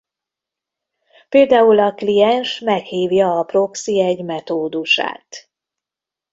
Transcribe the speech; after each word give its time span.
Például 1.29 1.79
a 1.79 1.93
kliens 1.93 2.59
meghívja 2.59 3.39
a 3.39 3.43
proxy 3.43 3.99
egy 4.01 4.23
metódusát. 4.23 5.49